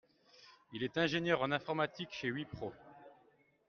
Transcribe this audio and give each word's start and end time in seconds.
Il 0.73 0.81
est 0.81 0.97
ingénieur 0.97 1.43
en 1.43 1.51
informatique 1.51 2.09
chez 2.11 2.31
WIPRO. 2.31 2.73